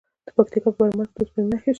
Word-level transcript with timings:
د 0.25 0.27
پکتیکا 0.37 0.65
په 0.65 0.71
برمل 0.79 1.05
کې 1.09 1.15
د 1.17 1.19
اوسپنې 1.21 1.47
نښې 1.51 1.59
شته. 1.63 1.69